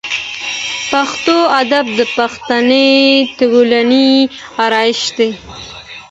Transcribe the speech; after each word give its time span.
پښتو 0.91 1.37
ادب 1.61 1.85
د 1.99 2.01
پښتني 2.17 2.89
ټولنې 3.39 4.09
آرایش 4.65 5.01
دی. 5.17 5.29